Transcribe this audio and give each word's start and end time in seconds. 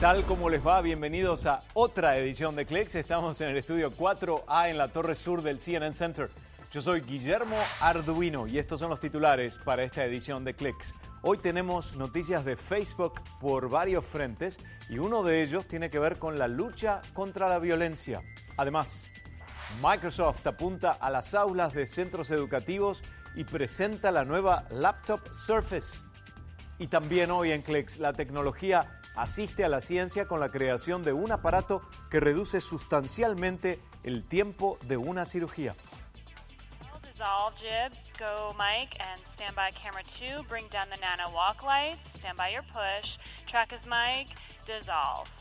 tal? 0.00 0.24
¿Cómo 0.24 0.48
les 0.48 0.66
va? 0.66 0.80
Bienvenidos 0.80 1.44
a 1.44 1.62
otra 1.74 2.16
edición 2.16 2.56
de 2.56 2.64
Clicks. 2.64 2.94
Estamos 2.94 3.38
en 3.42 3.50
el 3.50 3.58
estudio 3.58 3.92
4A 3.92 4.70
en 4.70 4.78
la 4.78 4.88
torre 4.88 5.14
sur 5.14 5.42
del 5.42 5.58
CNN 5.58 5.92
Center. 5.92 6.30
Yo 6.72 6.80
soy 6.80 7.02
Guillermo 7.02 7.58
Arduino 7.82 8.46
y 8.46 8.58
estos 8.58 8.80
son 8.80 8.88
los 8.88 8.98
titulares 8.98 9.58
para 9.62 9.82
esta 9.82 10.02
edición 10.02 10.42
de 10.42 10.54
Clicks. 10.54 10.94
Hoy 11.20 11.36
tenemos 11.36 11.96
noticias 11.96 12.46
de 12.46 12.56
Facebook 12.56 13.20
por 13.40 13.68
varios 13.68 14.02
frentes 14.06 14.58
y 14.88 14.98
uno 14.98 15.22
de 15.22 15.42
ellos 15.42 15.66
tiene 15.66 15.90
que 15.90 15.98
ver 15.98 16.18
con 16.18 16.38
la 16.38 16.48
lucha 16.48 17.02
contra 17.12 17.46
la 17.46 17.58
violencia. 17.58 18.22
Además, 18.56 19.12
Microsoft 19.82 20.46
apunta 20.46 20.92
a 20.92 21.10
las 21.10 21.34
aulas 21.34 21.74
de 21.74 21.86
centros 21.86 22.30
educativos 22.30 23.02
y 23.36 23.44
presenta 23.44 24.10
la 24.10 24.24
nueva 24.24 24.64
laptop 24.70 25.20
Surface. 25.34 25.98
Y 26.78 26.86
también 26.86 27.30
hoy 27.30 27.52
en 27.52 27.60
Clicks, 27.60 27.98
la 27.98 28.14
tecnología 28.14 28.99
asiste 29.20 29.64
a 29.64 29.68
la 29.68 29.80
ciencia 29.80 30.26
con 30.26 30.40
la 30.40 30.48
creación 30.48 31.02
de 31.02 31.12
un 31.12 31.30
aparato 31.30 31.82
que 32.10 32.20
reduce 32.20 32.60
sustancialmente 32.60 33.78
el 34.04 34.24
tiempo 34.26 34.78
de 34.82 34.96
una 34.96 35.24
cirugía. 35.24 35.74
Dissolve 44.80 45.39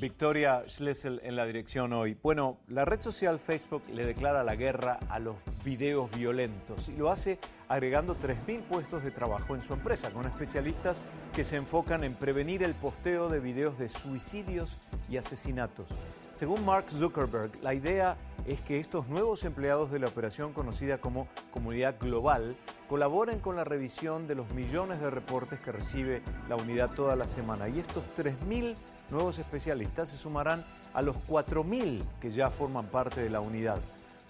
Victoria 0.00 0.64
Schlesel 0.68 1.20
en 1.24 1.36
la 1.36 1.46
dirección 1.46 1.92
hoy. 1.92 2.16
Bueno, 2.22 2.58
la 2.68 2.84
red 2.84 3.00
social 3.00 3.38
Facebook 3.38 3.82
le 3.92 4.04
declara 4.04 4.44
la 4.44 4.56
guerra 4.56 4.98
a 5.08 5.18
los 5.18 5.36
videos 5.64 6.10
violentos 6.16 6.88
y 6.88 6.96
lo 6.96 7.10
hace 7.10 7.38
agregando 7.68 8.16
3.000 8.16 8.62
puestos 8.62 9.02
de 9.02 9.10
trabajo 9.10 9.54
en 9.54 9.62
su 9.62 9.74
empresa 9.74 10.10
con 10.10 10.26
especialistas 10.26 11.00
que 11.34 11.44
se 11.44 11.56
enfocan 11.56 12.04
en 12.04 12.14
prevenir 12.14 12.62
el 12.62 12.74
posteo 12.74 13.28
de 13.28 13.40
videos 13.40 13.78
de 13.78 13.88
suicidios 13.88 14.78
y 15.08 15.16
asesinatos. 15.16 15.88
Según 16.32 16.64
Mark 16.64 16.86
Zuckerberg, 16.90 17.50
la 17.62 17.74
idea 17.74 18.16
es 18.46 18.60
que 18.60 18.78
estos 18.78 19.08
nuevos 19.08 19.44
empleados 19.44 19.90
de 19.90 19.98
la 19.98 20.06
operación 20.06 20.52
conocida 20.52 20.98
como 20.98 21.26
Comunidad 21.50 21.96
Global 22.00 22.56
colaboren 22.88 23.40
con 23.40 23.56
la 23.56 23.64
revisión 23.64 24.26
de 24.26 24.36
los 24.36 24.48
millones 24.52 25.00
de 25.00 25.10
reportes 25.10 25.60
que 25.60 25.72
recibe 25.72 26.22
la 26.48 26.56
unidad 26.56 26.90
toda 26.90 27.16
la 27.16 27.26
semana. 27.26 27.68
Y 27.68 27.80
estos 27.80 28.04
3.000 28.16 28.76
nuevos 29.10 29.38
especialistas 29.38 30.08
se 30.08 30.16
sumarán 30.16 30.64
a 30.94 31.02
los 31.02 31.16
4.000 31.28 32.02
que 32.20 32.30
ya 32.30 32.50
forman 32.50 32.86
parte 32.86 33.22
de 33.22 33.30
la 33.30 33.40
unidad. 33.40 33.80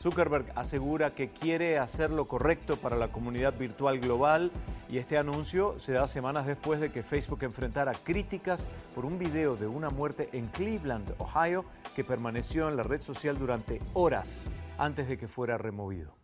Zuckerberg 0.01 0.53
asegura 0.55 1.11
que 1.11 1.29
quiere 1.29 1.79
hacer 1.79 2.11
lo 2.11 2.27
correcto 2.27 2.77
para 2.77 2.97
la 2.97 3.09
comunidad 3.09 3.55
virtual 3.59 3.98
global 3.98 4.53
y 4.89 4.98
este 4.98 5.19
anuncio 5.19 5.79
se 5.81 5.93
da 5.93 6.07
semanas 6.07 6.47
después 6.47 6.79
de 6.79 6.91
que 6.91 7.03
Facebook 7.03 7.43
enfrentara 7.43 7.93
críticas 7.93 8.67
por 8.95 9.05
un 9.05 9.19
video 9.19 9.57
de 9.57 9.67
una 9.67 9.91
muerte 9.91 10.29
en 10.33 10.47
Cleveland, 10.47 11.15
Ohio, 11.19 11.65
que 11.97 12.05
permaneció 12.05 12.69
en 12.69 12.77
la 12.77 12.85
red 12.85 13.03
social 13.03 13.39
durante 13.39 13.81
horas 13.95 14.48
antes 14.79 15.09
de 15.09 15.19
que 15.19 15.27
fuera 15.27 15.59
removido. 15.59 16.15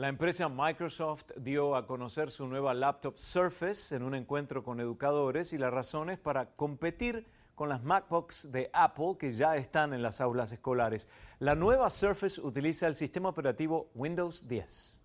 La 0.00 0.08
empresa 0.08 0.48
Microsoft 0.48 1.32
dio 1.36 1.76
a 1.76 1.86
conocer 1.86 2.30
su 2.30 2.46
nueva 2.46 2.72
laptop 2.72 3.18
Surface 3.18 3.94
en 3.94 4.02
un 4.02 4.14
encuentro 4.14 4.64
con 4.64 4.80
educadores 4.80 5.52
y 5.52 5.58
las 5.58 5.74
razones 5.74 6.18
para 6.18 6.46
competir 6.56 7.26
con 7.54 7.68
las 7.68 7.82
MacBooks 7.82 8.50
de 8.50 8.70
Apple 8.72 9.16
que 9.18 9.34
ya 9.34 9.56
están 9.56 9.92
en 9.92 10.00
las 10.00 10.22
aulas 10.22 10.52
escolares. 10.52 11.06
La 11.38 11.54
nueva 11.54 11.90
Surface 11.90 12.40
utiliza 12.40 12.86
el 12.86 12.94
sistema 12.94 13.28
operativo 13.28 13.90
Windows 13.94 14.48
10. 14.48 15.02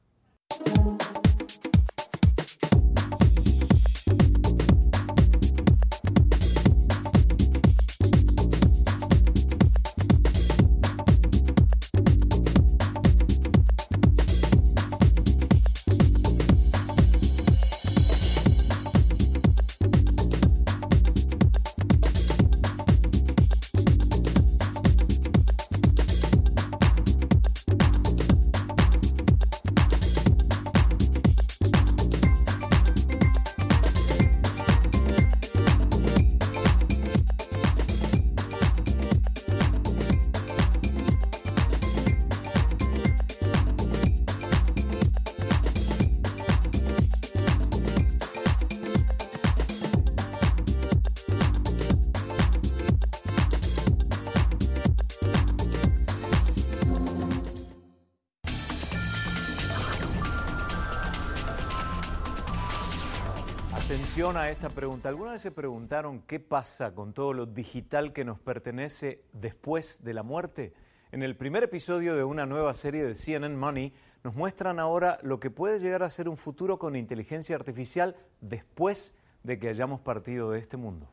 Atención 63.86 64.36
a 64.36 64.50
esta 64.50 64.70
pregunta. 64.70 65.10
¿Alguna 65.10 65.34
vez 65.34 65.44
se 65.44 65.52
preguntaron 65.52 66.24
qué 66.24 66.40
pasa 66.40 66.96
con 66.96 67.14
todo 67.14 67.34
lo 67.34 67.46
digital 67.46 68.14
que 68.14 68.26
nos 68.26 68.40
pertenece 68.40 69.22
después 69.32 70.04
de 70.04 70.16
la 70.16 70.24
muerte? 70.24 70.74
En 71.12 71.22
el 71.22 71.36
primer 71.36 71.62
episodio 71.62 72.16
de 72.16 72.24
una 72.24 72.48
nueva 72.48 72.74
serie 72.74 73.04
de 73.04 73.14
CNN 73.14 73.56
Money 73.56 73.94
nos 74.24 74.34
muestran 74.34 74.80
ahora 74.80 75.20
lo 75.22 75.40
que 75.40 75.52
puede 75.52 75.80
llegar 75.80 76.02
a 76.02 76.10
ser 76.10 76.28
un 76.30 76.36
futuro 76.36 76.80
con 76.80 76.96
inteligencia 76.96 77.56
artificial 77.56 78.16
después 78.42 79.14
de 79.44 79.60
que 79.60 79.70
hayamos 79.70 80.02
partido 80.02 80.50
de 80.50 80.58
este 80.62 80.78
mundo. 80.78 81.08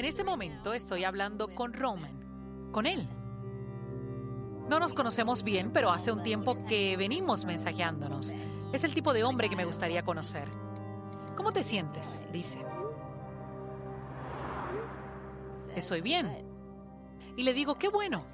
En 0.00 0.06
este 0.06 0.24
momento 0.24 0.72
estoy 0.72 1.04
hablando 1.04 1.54
con 1.54 1.74
Roman, 1.74 2.70
con 2.72 2.86
él. 2.86 3.06
No 4.66 4.80
nos 4.80 4.94
conocemos 4.94 5.42
bien, 5.42 5.72
pero 5.74 5.90
hace 5.90 6.10
un 6.10 6.22
tiempo 6.22 6.56
que 6.66 6.96
venimos 6.96 7.44
mensajeándonos. 7.44 8.32
Es 8.72 8.82
el 8.84 8.94
tipo 8.94 9.12
de 9.12 9.24
hombre 9.24 9.50
que 9.50 9.56
me 9.56 9.66
gustaría 9.66 10.02
conocer. 10.02 10.48
¿Cómo 11.36 11.52
te 11.52 11.62
sientes? 11.62 12.18
Dice. 12.32 12.64
Estoy 15.76 16.00
bien. 16.00 16.46
Y 17.36 17.42
le 17.42 17.52
digo, 17.52 17.74
qué 17.74 17.90
bueno. 17.90 18.24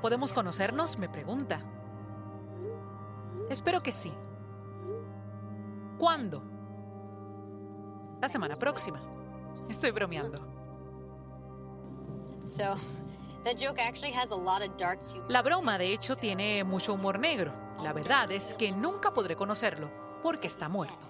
¿Podemos 0.00 0.32
conocernos? 0.32 1.00
Me 1.00 1.08
pregunta. 1.08 1.58
Espero 3.50 3.82
que 3.82 3.90
sí. 3.90 4.12
¿Cuándo? 5.98 6.44
La 8.20 8.28
semana 8.28 8.54
próxima. 8.54 9.15
Estoy 9.68 9.90
bromeando. 9.90 10.38
La 15.28 15.42
broma, 15.42 15.78
de 15.78 15.92
hecho, 15.92 16.16
tiene 16.16 16.64
mucho 16.64 16.94
humor 16.94 17.18
negro. 17.18 17.54
La 17.82 17.92
verdad 17.92 18.30
es 18.32 18.54
que 18.54 18.72
nunca 18.72 19.12
podré 19.12 19.36
conocerlo 19.36 19.90
porque 20.22 20.46
está 20.46 20.68
muerto. 20.68 21.06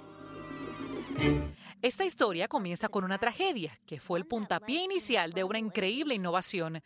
Esta 1.83 2.05
historia 2.05 2.49
comienza 2.49 2.89
con 2.89 3.05
una 3.05 3.19
tragedia 3.19 3.79
que 3.87 4.01
fue 4.01 4.19
el 4.19 4.27
puntapié 4.27 4.83
inicial 4.83 5.33
de 5.33 5.45
una 5.45 5.59
increíble 5.59 6.15
innovación. 6.15 6.83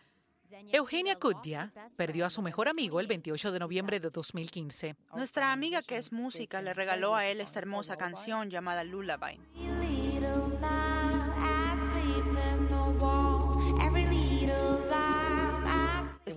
Eugenia 0.73 1.17
Kudya 1.17 1.73
perdió 1.97 2.27
a 2.27 2.31
su 2.31 2.43
mejor 2.43 2.69
amigo 2.69 3.01
el 3.01 3.07
28 3.07 3.53
de 3.53 3.59
noviembre 3.59 4.01
de 4.01 4.11
2015. 4.11 4.97
Nuestra 5.15 5.53
amiga 5.53 5.81
que 5.83 5.97
es 5.97 6.13
música 6.13 6.61
le 6.61 6.75
regaló 6.75 7.15
a 7.15 7.27
él 7.27 7.41
esta 7.41 7.61
hermosa 7.61 7.97
canción 7.97 8.51
llamada 8.51 8.85
Lullaby. 8.85 9.41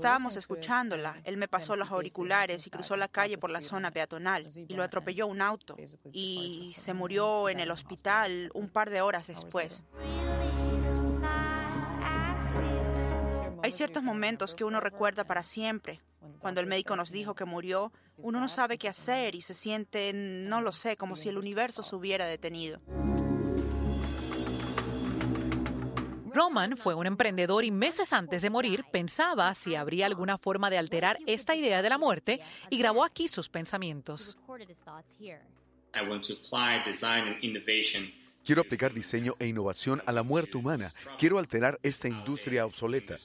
Estábamos 0.04 0.36
escuchándola. 0.36 1.22
Él 1.24 1.38
me 1.38 1.48
pasó 1.48 1.78
los 1.78 1.90
auriculares 1.90 2.68
y 2.68 2.70
cruzó 2.70 2.98
la 2.98 3.08
calle 3.08 3.38
por 3.38 3.50
la 3.50 3.62
zona 3.62 3.90
peatonal 3.90 4.46
y 4.68 4.74
lo 4.74 4.84
atropelló 4.84 5.28
un 5.28 5.42
auto 5.42 5.78
y 6.12 6.74
se 6.76 6.94
murió 6.94 7.48
en 7.48 7.62
el 7.62 7.72
hospital 7.72 8.52
un 8.54 8.68
par 8.68 8.90
de 8.90 9.00
horas 9.00 9.28
después. 9.28 9.86
Hay 13.64 13.72
ciertos 13.72 14.04
momentos 14.04 14.54
que 14.56 14.66
uno 14.66 14.82
recuerda 14.82 15.24
para 15.24 15.42
siempre. 15.42 16.02
Cuando 16.40 16.60
el 16.60 16.68
médico 16.68 16.98
nos 16.98 17.10
dijo 17.10 17.34
que 17.34 17.46
murió, 17.46 17.94
uno 18.18 18.42
no 18.42 18.50
sabe 18.50 18.78
qué 18.78 18.90
hacer 18.90 19.36
y 19.36 19.42
se 19.42 19.54
siente, 19.54 20.12
no 20.14 20.60
lo 20.60 20.74
sé, 20.74 20.98
como 20.98 21.16
si 21.16 21.30
el 21.30 21.38
universo 21.38 21.82
se 21.82 21.96
hubiera 21.96 22.26
detenido. 22.28 22.82
Roman 26.34 26.78
fue 26.78 26.96
un 26.96 27.06
emprendedor 27.06 27.64
y 27.64 27.72
meses 27.72 28.12
antes 28.12 28.42
de 28.42 28.50
morir 28.50 28.86
pensaba 28.92 29.54
si 29.54 29.76
habría 29.76 30.08
alguna 30.08 30.38
forma 30.38 30.70
de 30.70 30.80
alterar 30.80 31.20
esta 31.28 31.56
idea 31.56 31.82
de 31.82 31.90
la 31.90 31.98
muerte 31.98 32.42
y 32.70 32.78
grabó 32.78 33.04
aquí 33.04 33.28
sus 33.28 33.50
pensamientos. 33.50 34.38
Quiero 38.46 38.62
aplicar 38.62 38.94
diseño 38.94 39.36
e 39.40 39.48
innovación 39.48 40.02
a 40.06 40.12
la 40.12 40.24
muerte 40.24 40.58
humana. 40.58 40.92
Quiero 41.20 41.38
alterar 41.38 41.80
esta 41.84 42.08
industria 42.08 42.66
obsoleta. 42.66 43.16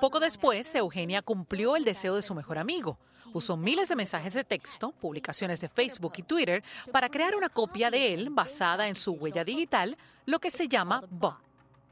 Poco 0.00 0.20
después, 0.20 0.72
Eugenia 0.74 1.20
cumplió 1.22 1.74
el 1.74 1.84
deseo 1.84 2.14
de 2.14 2.22
su 2.22 2.34
mejor 2.34 2.58
amigo. 2.58 2.98
Usó 3.32 3.56
miles 3.56 3.88
de 3.88 3.96
mensajes 3.96 4.34
de 4.34 4.44
texto, 4.44 4.92
publicaciones 4.92 5.60
de 5.60 5.68
Facebook 5.68 6.12
y 6.16 6.22
Twitter 6.22 6.62
para 6.92 7.08
crear 7.08 7.34
una 7.34 7.48
copia 7.48 7.90
de 7.90 8.14
él 8.14 8.30
basada 8.30 8.88
en 8.88 8.94
su 8.94 9.12
huella 9.12 9.44
digital, 9.44 9.96
lo 10.26 10.38
que 10.38 10.50
se 10.50 10.68
llama 10.68 11.02
Bot. 11.10 11.45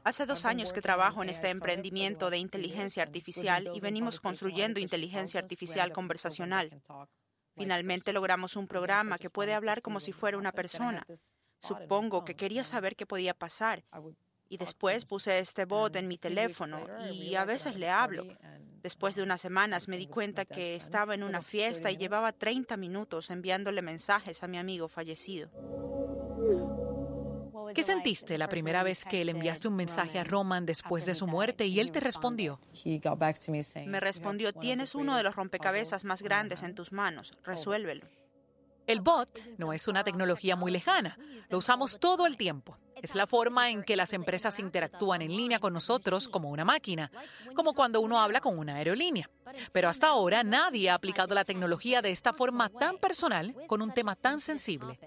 Hace 0.05 0.27
dos 0.27 0.45
años 0.45 0.71
que 0.71 0.81
trabajo 0.81 1.23
en 1.23 1.29
este 1.29 1.49
emprendimiento 1.49 2.29
de 2.29 2.37
inteligencia 2.37 3.01
artificial 3.01 3.71
y 3.73 3.79
venimos 3.79 4.21
construyendo 4.21 4.79
inteligencia 4.79 5.39
artificial 5.39 5.91
conversacional. 5.91 6.69
Finalmente 7.57 8.13
logramos 8.13 8.55
un 8.55 8.67
programa 8.67 9.17
que 9.17 9.31
puede 9.31 9.55
hablar 9.55 9.81
como 9.81 9.99
si 9.99 10.11
fuera 10.11 10.37
una 10.37 10.51
persona. 10.51 11.07
Supongo 11.59 12.23
que 12.23 12.35
quería 12.35 12.63
saber 12.63 12.95
qué 12.95 13.07
podía 13.07 13.33
pasar. 13.33 13.83
Y 14.47 14.57
después 14.57 15.05
puse 15.05 15.39
este 15.39 15.65
bot 15.65 15.95
en 15.95 16.07
mi 16.07 16.19
teléfono 16.19 16.85
y 17.11 17.33
a 17.33 17.43
veces 17.43 17.75
le 17.75 17.89
hablo. 17.89 18.27
Después 18.83 19.15
de 19.15 19.23
unas 19.23 19.41
semanas 19.41 19.87
me 19.87 19.97
di 19.97 20.05
cuenta 20.05 20.45
que 20.45 20.75
estaba 20.75 21.15
en 21.15 21.23
una 21.23 21.41
fiesta 21.41 21.89
y 21.89 21.97
llevaba 21.97 22.31
30 22.31 22.77
minutos 22.77 23.31
enviándole 23.31 23.81
mensajes 23.81 24.43
a 24.43 24.47
mi 24.47 24.59
amigo 24.59 24.87
fallecido. 24.87 25.49
¿Qué 27.75 27.83
sentiste 27.83 28.37
la 28.37 28.47
primera 28.47 28.83
vez 28.83 29.03
que 29.03 29.25
le 29.25 29.31
enviaste 29.31 29.67
un 29.67 29.75
mensaje 29.75 30.17
a 30.17 30.23
Roman 30.23 30.65
después 30.65 31.05
de 31.05 31.13
su 31.13 31.27
muerte 31.27 31.65
y 31.67 31.81
él 31.81 31.91
te 31.91 31.99
respondió? 31.99 32.61
Me 33.85 33.99
respondió, 33.99 34.53
tienes 34.53 34.95
uno 34.95 35.17
de 35.17 35.23
los 35.23 35.35
rompecabezas 35.35 36.05
más 36.05 36.21
grandes 36.21 36.63
en 36.63 36.73
tus 36.73 36.93
manos, 36.93 37.33
resuélvelo. 37.43 38.07
El 38.87 39.01
bot 39.01 39.41
no 39.57 39.73
es 39.73 39.89
una 39.89 40.05
tecnología 40.05 40.55
muy 40.55 40.71
lejana, 40.71 41.17
lo 41.49 41.57
usamos 41.57 41.99
todo 41.99 42.27
el 42.27 42.37
tiempo. 42.37 42.77
Es 43.01 43.13
la 43.13 43.27
forma 43.27 43.69
en 43.69 43.83
que 43.83 43.97
las 43.97 44.13
empresas 44.13 44.57
interactúan 44.59 45.21
en 45.21 45.35
línea 45.35 45.59
con 45.59 45.73
nosotros 45.73 46.29
como 46.29 46.49
una 46.49 46.63
máquina, 46.63 47.11
como 47.55 47.73
cuando 47.73 47.99
uno 47.99 48.21
habla 48.21 48.39
con 48.39 48.57
una 48.57 48.75
aerolínea. 48.75 49.29
Pero 49.73 49.89
hasta 49.89 50.07
ahora 50.07 50.43
nadie 50.43 50.89
ha 50.89 50.93
aplicado 50.93 51.35
la 51.35 51.43
tecnología 51.43 52.01
de 52.01 52.11
esta 52.11 52.31
forma 52.31 52.69
tan 52.69 52.97
personal 52.99 53.53
con 53.67 53.81
un 53.81 53.91
tema 53.91 54.15
tan 54.15 54.39
sensible. 54.39 54.97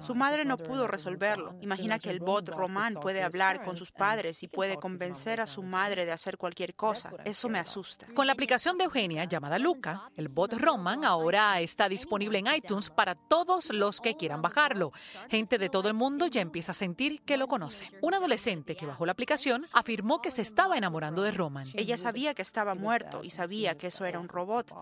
Su 0.00 0.14
madre 0.14 0.44
no 0.44 0.56
pudo 0.56 0.86
resolverlo. 0.86 1.56
Imagina 1.60 1.98
que 1.98 2.10
el 2.10 2.20
bot 2.20 2.48
Román 2.48 2.94
puede 2.94 3.22
hablar 3.22 3.62
con 3.62 3.76
sus 3.76 3.92
padres 3.92 4.42
y 4.42 4.48
puede 4.48 4.76
convencer 4.76 5.40
a 5.40 5.46
su 5.46 5.62
madre 5.62 6.06
de 6.06 6.12
hacer 6.12 6.38
cualquier 6.38 6.74
cosa. 6.74 7.12
Eso 7.24 7.48
me 7.48 7.58
asusta. 7.58 8.06
Con 8.14 8.26
la 8.26 8.32
aplicación 8.32 8.78
de 8.78 8.84
Eugenia 8.84 9.24
llamada 9.24 9.58
Luca, 9.58 10.10
el 10.16 10.28
bot 10.28 10.52
Roman 10.54 11.04
ahora 11.04 11.60
está 11.60 11.88
disponible 11.88 12.38
en 12.38 12.46
iTunes 12.54 12.90
para 12.90 13.14
todos 13.14 13.72
los 13.72 14.00
que 14.00 14.16
quieran 14.16 14.42
bajarlo. 14.42 14.92
Gente 15.28 15.58
de 15.58 15.68
todo 15.68 15.88
el 15.88 15.94
mundo 15.94 16.26
ya 16.26 16.40
empieza 16.40 16.72
a 16.72 16.74
sentir 16.74 17.22
que 17.22 17.36
lo 17.36 17.48
conoce. 17.48 17.90
Un 18.00 18.14
adolescente 18.14 18.76
que 18.76 18.86
bajó 18.86 19.06
la 19.06 19.12
aplicación 19.12 19.66
afirmó 19.72 20.20
que 20.20 20.30
se 20.30 20.42
estaba 20.42 20.76
enamorando 20.76 21.22
de 21.22 21.32
Roman. 21.32 21.66
Ella 21.74 21.96
sabía 21.96 22.34
que 22.34 22.42
estaba 22.42 22.74
muerto 22.74 23.22
y 23.22 23.30
sabía 23.30 23.76
que 23.76 23.88
eso 23.88 24.04
era 24.04 24.20
un 24.20 24.28
robot, 24.28 24.74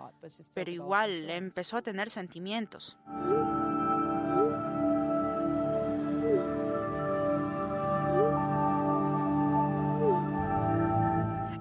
pero 0.54 0.70
igual 0.70 1.30
empezó 1.30 1.76
a 1.76 1.82
tener 1.82 2.10
sentimientos. 2.10 2.96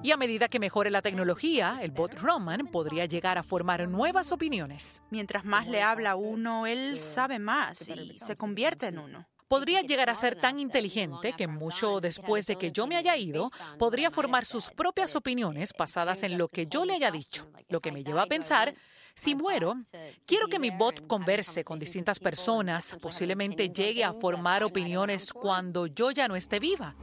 Y 0.05 0.11
a 0.11 0.17
medida 0.17 0.49
que 0.49 0.59
mejore 0.59 0.91
la 0.91 1.01
tecnología, 1.01 1.79
el 1.81 1.89
bot 1.89 2.13
Roman 2.13 2.67
podría 2.67 3.05
llegar 3.05 3.39
a 3.39 3.43
formar 3.43 3.89
nuevas 3.89 4.31
opiniones. 4.31 5.01
Mientras 5.09 5.45
más 5.45 5.65
le 5.65 5.81
habla 5.81 6.11
a 6.11 6.15
uno, 6.15 6.67
él 6.67 6.99
sabe 6.99 7.39
más 7.39 7.89
y 7.89 8.19
se 8.19 8.35
convierte 8.35 8.85
en 8.85 8.99
uno. 8.99 9.25
Podría 9.47 9.81
llegar 9.81 10.11
a 10.11 10.15
ser 10.15 10.35
tan 10.35 10.59
inteligente 10.59 11.33
que 11.33 11.47
mucho 11.47 12.01
después 12.01 12.45
de 12.45 12.55
que 12.55 12.69
yo 12.69 12.85
me 12.85 12.97
haya 12.97 13.17
ido, 13.17 13.49
podría 13.79 14.11
formar 14.11 14.45
sus 14.45 14.69
propias 14.69 15.15
opiniones 15.15 15.73
basadas 15.75 16.21
en 16.21 16.37
lo 16.37 16.49
que 16.49 16.67
yo 16.67 16.85
le 16.85 16.93
haya 16.93 17.09
dicho, 17.09 17.49
lo 17.67 17.79
que 17.79 17.91
me 17.91 18.03
lleva 18.03 18.21
a 18.21 18.27
pensar 18.27 18.75
si 19.15 19.33
muero, 19.33 19.75
quiero 20.27 20.47
que 20.47 20.59
mi 20.59 20.69
bot 20.69 21.07
converse 21.07 21.63
con 21.63 21.79
distintas 21.79 22.19
personas, 22.19 22.95
posiblemente 23.01 23.69
llegue 23.69 24.03
a 24.03 24.13
formar 24.13 24.63
opiniones 24.63 25.31
cuando 25.31 25.87
yo 25.87 26.11
ya 26.11 26.27
no 26.27 26.35
esté 26.35 26.59
viva. 26.59 26.95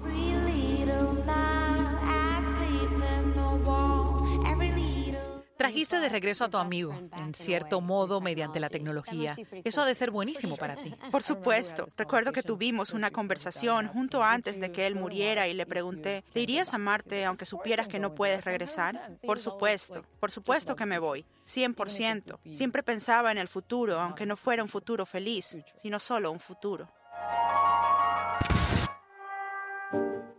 Trajiste 5.63 6.01
de 6.01 6.09
regreso 6.09 6.45
a 6.45 6.49
tu 6.49 6.57
amigo, 6.57 6.93
en 7.17 7.35
cierto 7.35 7.81
modo, 7.81 8.21
mediante 8.21 8.59
la 8.59 8.69
tecnología. 8.69 9.37
Eso 9.63 9.81
ha 9.81 9.87
de 9.87 9.95
ser 9.95 10.11
buenísimo 10.11 10.57
para 10.57 10.75
ti. 10.75 10.93
Por 11.13 11.23
supuesto. 11.23 11.87
Recuerdo 11.97 12.33
que 12.33 12.43
tuvimos 12.43 12.93
una 12.93 13.13
conversación 13.13 13.87
junto 13.87 14.25
antes 14.25 14.59
de 14.59 14.73
que 14.73 14.89
él 14.89 14.97
muriera 14.97 15.47
y 15.47 15.55
le 15.55 15.65
pregunté, 15.65 16.25
¿te 16.33 16.41
irías 16.41 16.75
a 16.75 16.79
Marte 16.79 17.25
aunque 17.25 17.47
supieras 17.47 17.87
que 17.87 18.01
no 18.01 18.13
puedes 18.13 18.45
regresar? 18.45 19.13
Por 19.25 19.39
supuesto, 19.39 20.05
por 20.19 20.33
supuesto 20.33 20.75
que 20.75 20.85
me 20.85 20.99
voy. 20.99 21.25
100%. 21.47 22.41
Siempre 22.53 22.83
pensaba 22.83 23.31
en 23.31 23.39
el 23.39 23.47
futuro, 23.47 24.01
aunque 24.01 24.27
no 24.27 24.37
fuera 24.37 24.65
un 24.65 24.69
futuro 24.69 25.07
feliz, 25.07 25.57
sino 25.77 26.01
solo 26.01 26.33
un 26.33 26.41
futuro. 26.41 26.89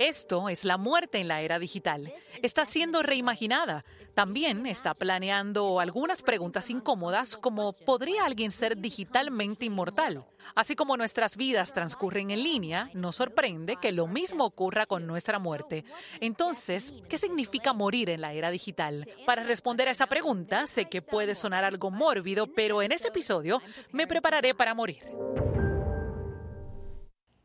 Esto 0.04 0.50
es 0.50 0.66
la 0.66 0.76
muerte 0.76 1.22
en 1.22 1.30
la 1.30 1.40
era 1.44 1.60
digital. 1.60 2.14
Está 2.42 2.66
siendo 2.66 3.04
reimaginada. 3.04 3.86
También 4.14 4.66
está 4.66 4.94
planeando 4.94 5.80
algunas 5.80 6.22
preguntas 6.22 6.70
incómodas 6.70 7.38
como 7.38 7.72
¿podría 7.72 8.26
alguien 8.26 8.52
ser 8.52 8.76
digitalmente 8.76 9.64
inmortal? 9.64 10.26
Así 10.56 10.76
como 10.76 10.98
nuestras 10.98 11.38
vidas 11.38 11.72
transcurren 11.72 12.32
en 12.32 12.44
línea, 12.44 12.90
nos 12.94 13.16
sorprende 13.16 13.78
que 13.78 13.94
lo 13.94 14.08
mismo 14.08 14.44
ocurra 14.44 14.86
con 14.88 15.08
nuestra 15.08 15.40
muerte. 15.40 15.86
Entonces, 16.20 16.94
¿qué 17.08 17.18
significa 17.18 17.72
morir 17.72 18.10
en 18.10 18.20
la 18.20 18.34
era 18.34 18.52
digital? 18.52 19.08
Para 19.26 19.44
responder 19.44 19.88
a 19.88 19.92
esa 19.92 20.08
pregunta, 20.08 20.68
sé 20.68 20.90
que 20.90 21.02
puede 21.02 21.34
sonar 21.34 21.64
algo 21.64 21.92
mórbido, 21.92 22.48
pero 22.48 22.82
en 22.82 22.92
este 22.92 23.08
episodio 23.08 23.62
me 23.94 24.06
prepararé 24.06 24.54
para 24.54 24.74
morir. 24.74 25.02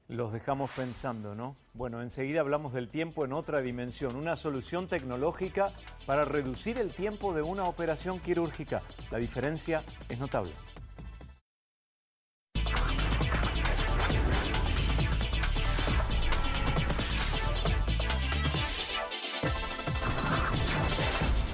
Los 0.09 0.33
dejamos 0.33 0.71
pensando, 0.71 1.35
¿no? 1.35 1.55
Bueno, 1.75 2.00
enseguida 2.00 2.41
hablamos 2.41 2.73
del 2.73 2.88
tiempo 2.88 3.27
en 3.27 3.35
otra 3.35 3.61
dimensión, 3.61 4.17
una 4.17 4.37
solución 4.37 4.88
tecnológica 4.88 5.71
para 6.07 6.25
reducir 6.25 6.79
el 6.79 6.95
tiempo 6.95 7.35
de 7.35 7.43
una 7.43 7.65
operación 7.65 8.19
quirúrgica. 8.19 8.81
La 9.11 9.19
diferencia 9.19 9.83
es 10.09 10.19
notable. 10.19 10.53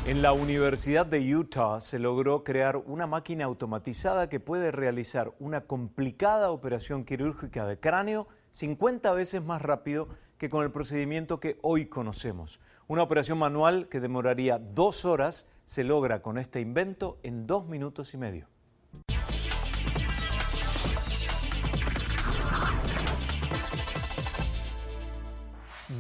En 0.06 0.22
la 0.22 0.32
Universidad 0.32 1.06
de 1.06 1.34
Utah 1.34 1.80
se 1.80 1.98
logró 1.98 2.44
crear 2.44 2.76
una 2.76 3.08
máquina 3.08 3.46
automatizada 3.46 4.28
que 4.28 4.38
puede 4.38 4.70
realizar 4.70 5.32
una 5.40 5.62
complicada 5.62 6.52
operación 6.52 7.04
quirúrgica 7.04 7.66
de 7.66 7.80
cráneo 7.80 8.28
50 8.54 9.12
veces 9.14 9.42
más 9.42 9.60
rápido 9.60 10.08
que 10.38 10.48
con 10.48 10.62
el 10.62 10.70
procedimiento 10.70 11.40
que 11.40 11.58
hoy 11.60 11.86
conocemos. 11.86 12.60
Una 12.86 13.02
operación 13.02 13.36
manual 13.36 13.88
que 13.88 13.98
demoraría 13.98 14.58
dos 14.58 15.04
horas 15.04 15.48
se 15.64 15.82
logra 15.82 16.22
con 16.22 16.38
este 16.38 16.60
invento 16.60 17.18
en 17.24 17.48
dos 17.48 17.66
minutos 17.66 18.14
y 18.14 18.16
medio. 18.16 18.46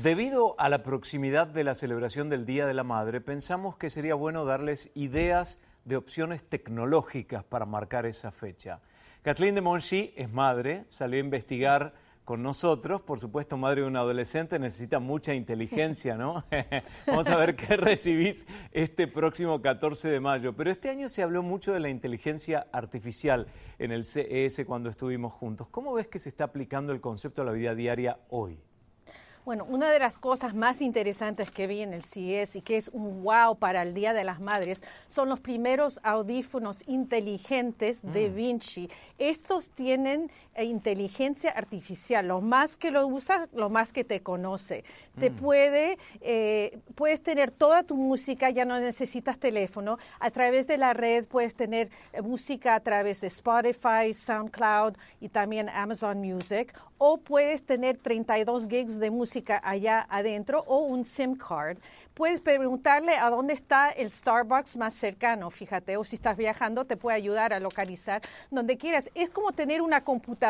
Debido 0.00 0.54
a 0.56 0.68
la 0.68 0.84
proximidad 0.84 1.48
de 1.48 1.64
la 1.64 1.74
celebración 1.74 2.28
del 2.28 2.46
Día 2.46 2.66
de 2.66 2.74
la 2.74 2.84
Madre, 2.84 3.20
pensamos 3.20 3.76
que 3.76 3.90
sería 3.90 4.14
bueno 4.14 4.44
darles 4.44 4.92
ideas 4.94 5.58
de 5.84 5.96
opciones 5.96 6.44
tecnológicas 6.44 7.42
para 7.42 7.66
marcar 7.66 8.06
esa 8.06 8.30
fecha. 8.30 8.80
Kathleen 9.22 9.56
de 9.56 9.60
Monchi 9.60 10.12
es 10.16 10.32
madre, 10.32 10.84
salió 10.88 11.16
a 11.16 11.24
investigar 11.24 12.03
con 12.24 12.42
nosotros. 12.42 13.02
Por 13.02 13.20
supuesto, 13.20 13.56
madre 13.56 13.82
de 13.82 13.86
un 13.86 13.96
adolescente 13.96 14.58
necesita 14.58 14.98
mucha 14.98 15.34
inteligencia, 15.34 16.16
¿no? 16.16 16.44
Vamos 17.06 17.28
a 17.28 17.36
ver 17.36 17.54
qué 17.54 17.76
recibís 17.76 18.46
este 18.72 19.06
próximo 19.06 19.60
14 19.60 20.08
de 20.08 20.20
mayo. 20.20 20.54
Pero 20.54 20.70
este 20.70 20.90
año 20.90 21.08
se 21.08 21.22
habló 21.22 21.42
mucho 21.42 21.72
de 21.72 21.80
la 21.80 21.88
inteligencia 21.88 22.66
artificial 22.72 23.46
en 23.78 23.92
el 23.92 24.04
CES 24.04 24.64
cuando 24.66 24.88
estuvimos 24.88 25.32
juntos. 25.32 25.68
¿Cómo 25.70 25.92
ves 25.92 26.08
que 26.08 26.18
se 26.18 26.28
está 26.28 26.44
aplicando 26.44 26.92
el 26.92 27.00
concepto 27.00 27.42
a 27.42 27.44
la 27.44 27.52
vida 27.52 27.74
diaria 27.74 28.18
hoy? 28.30 28.58
Bueno, 29.44 29.66
una 29.66 29.90
de 29.90 29.98
las 29.98 30.18
cosas 30.18 30.54
más 30.54 30.80
interesantes 30.80 31.50
que 31.50 31.66
vi 31.66 31.82
en 31.82 31.92
el 31.92 32.02
CES 32.02 32.56
y 32.56 32.62
que 32.62 32.78
es 32.78 32.88
un 32.88 33.22
wow 33.22 33.58
para 33.58 33.82
el 33.82 33.92
Día 33.92 34.14
de 34.14 34.24
las 34.24 34.40
Madres 34.40 34.82
son 35.06 35.28
los 35.28 35.40
primeros 35.40 36.00
audífonos 36.02 36.78
inteligentes 36.88 38.00
de 38.02 38.30
Mm. 38.30 38.34
Vinci. 38.34 38.90
Estos 39.18 39.68
tienen 39.68 40.30
eh, 40.54 40.64
inteligencia 40.64 41.50
artificial. 41.50 42.26
Lo 42.28 42.40
más 42.40 42.76
que 42.76 42.90
lo 42.90 43.06
usas, 43.06 43.48
lo 43.52 43.70
más 43.70 43.92
que 43.92 44.04
te 44.04 44.20
conoce. 44.22 44.84
Te 45.18 45.30
Mm. 45.30 45.36
puede, 45.36 45.98
eh, 46.20 46.78
puedes 46.94 47.22
tener 47.22 47.50
toda 47.50 47.82
tu 47.82 47.96
música, 47.96 48.50
ya 48.50 48.64
no 48.64 48.78
necesitas 48.80 49.38
teléfono. 49.38 49.98
A 50.20 50.30
través 50.30 50.66
de 50.66 50.78
la 50.78 50.92
red 50.92 51.24
puedes 51.26 51.54
tener 51.54 51.90
eh, 52.12 52.22
música 52.22 52.74
a 52.74 52.80
través 52.80 53.20
de 53.20 53.28
Spotify, 53.28 54.12
SoundCloud 54.12 54.94
y 55.20 55.28
también 55.28 55.68
Amazon 55.68 56.18
Music. 56.18 56.72
O 56.98 57.18
puedes 57.18 57.64
tener 57.66 57.98
32 57.98 58.68
gigs 58.68 58.98
de 58.98 59.10
música 59.10 59.60
allá 59.64 60.06
adentro 60.08 60.64
o 60.66 60.78
un 60.78 61.04
SIM 61.04 61.36
card. 61.36 61.78
Puedes 62.14 62.40
preguntarle 62.40 63.16
a 63.16 63.28
dónde 63.30 63.52
está 63.54 63.90
el 63.90 64.08
Starbucks 64.08 64.76
más 64.76 64.94
cercano, 64.94 65.50
fíjate, 65.50 65.96
o 65.96 66.04
si 66.04 66.14
estás 66.14 66.36
viajando 66.36 66.84
te 66.84 66.96
puede 66.96 67.16
ayudar 67.16 67.52
a 67.52 67.58
localizar 67.58 68.22
donde 68.50 68.76
quieras. 68.78 69.10
Es 69.14 69.30
como 69.30 69.50
tener 69.52 69.82
una 69.82 70.02
computadora 70.04 70.43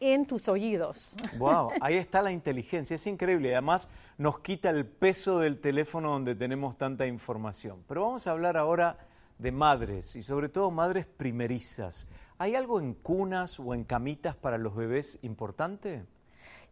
en 0.00 0.26
tus 0.26 0.48
oídos. 0.48 1.16
Wow, 1.38 1.70
ahí 1.80 1.96
está 1.96 2.22
la 2.22 2.32
inteligencia, 2.32 2.94
es 2.94 3.06
increíble. 3.06 3.52
Además, 3.52 3.88
nos 4.18 4.40
quita 4.40 4.70
el 4.70 4.86
peso 4.86 5.38
del 5.38 5.60
teléfono 5.60 6.10
donde 6.10 6.34
tenemos 6.34 6.76
tanta 6.76 7.06
información. 7.06 7.82
Pero 7.86 8.02
vamos 8.02 8.26
a 8.26 8.32
hablar 8.32 8.56
ahora 8.56 8.98
de 9.38 9.52
madres 9.52 10.16
y 10.16 10.22
sobre 10.22 10.48
todo 10.48 10.70
madres 10.70 11.06
primerizas. 11.06 12.06
¿Hay 12.38 12.54
algo 12.54 12.80
en 12.80 12.94
cunas 12.94 13.60
o 13.60 13.74
en 13.74 13.84
camitas 13.84 14.36
para 14.36 14.58
los 14.58 14.74
bebés 14.74 15.18
importante? 15.22 16.04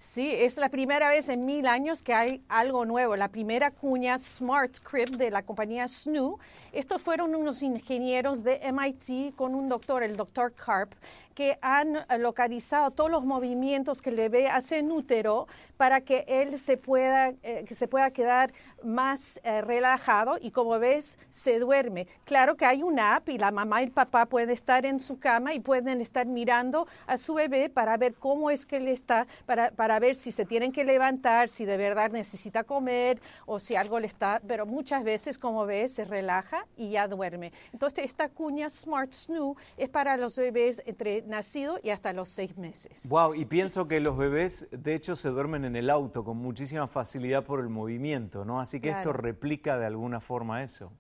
Sí, 0.01 0.33
es 0.33 0.59
la 0.59 0.69
primera 0.69 1.09
vez 1.09 1.29
en 1.29 1.45
mil 1.45 1.67
años 1.67 2.03
que 2.05 2.15
hay 2.15 2.41
algo 2.49 2.85
nuevo. 2.85 3.17
La 3.17 3.27
primera 3.27 3.73
cuña 3.73 4.17
Smart 4.17 4.79
Crib 4.79 5.17
de 5.17 5.29
la 5.29 5.43
compañía 5.43 5.89
Snoo. 5.89 6.39
Estos 6.73 7.03
fueron 7.03 7.35
unos 7.35 7.65
ingenieros 7.65 8.45
de 8.45 8.61
MIT 8.73 9.35
con 9.35 9.57
un 9.57 9.69
doctor, 9.69 10.05
el 10.05 10.17
doctor 10.17 10.55
Karp, 10.55 10.93
que 11.35 11.59
han 11.63 11.97
eh, 11.97 12.19
localizado 12.19 12.93
todos 12.93 13.11
los 13.11 13.25
movimientos 13.25 14.01
que 14.01 14.11
el 14.11 14.17
bebé 14.17 14.47
hace 14.47 14.79
en 14.79 14.93
útero 14.93 15.49
para 15.77 16.01
que 16.03 16.25
él 16.29 16.61
se 16.61 16.77
pueda, 16.77 17.31
eh, 17.43 17.65
que 17.67 17.75
se 17.75 17.89
pueda 17.89 18.13
quedar 18.13 18.53
más 18.83 19.41
eh, 19.43 19.61
relajado 19.61 20.37
y 20.41 20.51
como 20.51 20.79
ves 20.79 21.19
se 21.31 21.59
duerme. 21.59 22.07
Claro 22.25 22.57
que 22.57 22.65
hay 22.65 22.83
una 22.83 23.17
app 23.17 23.29
y 23.29 23.39
la 23.39 23.51
mamá 23.51 23.83
y 23.83 23.87
el 23.87 23.93
papá 23.93 24.27
pueden 24.27 24.51
estar 24.51 24.87
en 24.87 25.01
su 25.01 25.19
cama 25.19 25.55
y 25.55 25.61
pueden 25.61 26.01
estar 26.01 26.27
mirando 26.27 26.87
a 27.07 27.17
su 27.17 27.35
bebé 27.35 27.69
para 27.69 27.97
ver 27.97 28.15
cómo 28.15 28.51
es 28.51 28.67
que 28.67 28.77
él 28.77 28.89
está, 28.89 29.27
para, 29.47 29.71
para 29.71 29.99
ver 29.99 30.15
si 30.15 30.33
se 30.33 30.45
tienen 30.45 30.73
que 30.73 30.85
levantar, 30.85 31.49
si 31.49 31.65
de 31.65 31.77
verdad 31.77 32.11
necesita 32.11 32.65
comer 32.65 33.21
o 33.47 33.61
si 33.61 33.77
algo 33.77 34.01
le 34.01 34.07
está, 34.07 34.41
pero 34.47 34.67
muchas 34.67 35.05
veces 35.05 35.39
como 35.39 35.67
ves 35.67 35.95
se 35.95 36.05
relaja 36.05 36.67
y 36.77 36.91
ya 36.91 37.09
duerme. 37.09 37.53
Entonces 37.73 38.05
esta 38.05 38.29
cuña 38.29 38.69
Smart 38.69 39.13
Snoo 39.13 39.57
es 39.77 39.89
para 39.89 40.17
los 40.17 40.37
bebés 40.37 40.83
entre 40.87 41.23
nacido 41.23 41.79
y 41.83 41.91
hasta 41.91 42.13
los 42.13 42.29
seis 42.29 42.57
meses. 42.57 43.09
Wow, 43.09 43.35
y 43.35 43.45
pienso 43.45 43.89
que 43.89 44.01
los 44.01 44.17
bebés 44.17 44.69
de 44.71 44.95
hecho 44.95 45.17
se 45.17 45.29
duermen 45.29 45.65
en 45.65 45.77
el 45.77 45.91
auto 45.91 46.25
con 46.25 46.37
muchísima 46.37 46.87
facilidad 46.87 47.45
por 47.45 47.61
el 47.61 47.69
movimiento, 47.69 48.45
¿no? 48.45 48.61
Así 48.69 48.81
que 48.81 48.91
esto 48.91 49.15
replica 49.15 49.79
de 49.79 49.87
alguna 49.87 50.21
forma 50.21 50.63
eso. 50.63 50.93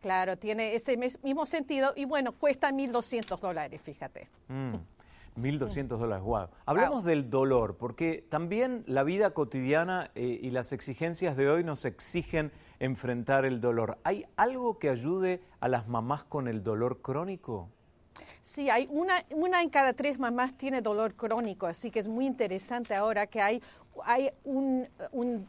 Claro, 0.00 0.38
tiene 0.38 0.76
ese 0.76 0.96
mismo 0.96 1.44
sentido 1.44 1.92
y 1.96 2.04
bueno, 2.04 2.30
cuesta 2.30 2.70
1.200 2.70 3.40
dólares, 3.40 3.82
fíjate. 3.82 4.28
Mm, 4.46 4.74
1.200 5.36 5.88
dólares, 5.88 6.24
wow. 6.24 6.46
Hablemos 6.66 7.02
del 7.02 7.28
dolor, 7.28 7.76
porque 7.78 8.24
también 8.28 8.84
la 8.86 9.02
vida 9.02 9.30
cotidiana 9.30 10.12
eh, 10.14 10.38
y 10.40 10.50
las 10.50 10.72
exigencias 10.72 11.36
de 11.36 11.50
hoy 11.50 11.64
nos 11.64 11.84
exigen 11.84 12.52
enfrentar 12.78 13.44
el 13.44 13.60
dolor. 13.60 13.98
¿Hay 14.04 14.24
algo 14.36 14.78
que 14.78 14.88
ayude 14.88 15.42
a 15.58 15.66
las 15.66 15.88
mamás 15.88 16.22
con 16.22 16.46
el 16.46 16.62
dolor 16.62 17.02
crónico? 17.02 17.68
Sí, 18.42 18.70
hay 18.70 18.86
una, 18.90 19.24
una 19.30 19.62
en 19.62 19.70
cada 19.70 19.92
tres 19.92 20.18
mamás 20.18 20.54
tiene 20.56 20.80
dolor 20.82 21.14
crónico, 21.14 21.66
así 21.66 21.90
que 21.90 21.98
es 21.98 22.08
muy 22.08 22.26
interesante 22.26 22.94
ahora 22.94 23.26
que 23.26 23.40
hay, 23.40 23.62
hay 24.04 24.30
un, 24.44 24.88